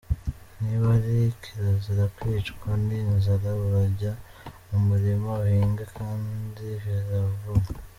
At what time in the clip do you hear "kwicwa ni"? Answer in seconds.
2.17-2.97